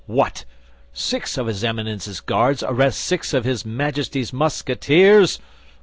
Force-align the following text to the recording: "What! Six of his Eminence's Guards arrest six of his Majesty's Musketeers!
"What! 0.07 0.45
Six 0.93 1.37
of 1.37 1.45
his 1.45 1.63
Eminence's 1.63 2.21
Guards 2.21 2.63
arrest 2.63 3.01
six 3.01 3.35
of 3.35 3.43
his 3.45 3.63
Majesty's 3.63 4.33
Musketeers! 4.33 5.37